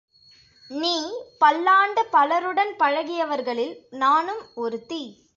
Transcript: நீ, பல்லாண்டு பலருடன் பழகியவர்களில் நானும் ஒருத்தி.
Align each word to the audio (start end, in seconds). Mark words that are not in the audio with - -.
நீ, 0.69 1.11
பல்லாண்டு 1.37 2.05
பலருடன் 2.11 2.75
பழகியவர்களில் 2.79 3.75
நானும் 3.89 4.41
ஒருத்தி. 4.55 5.29